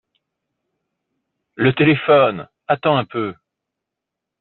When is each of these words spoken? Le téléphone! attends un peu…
Le 1.53 1.73
téléphone! 1.75 2.49
attends 2.65 2.97
un 2.97 3.05
peu… 3.05 3.35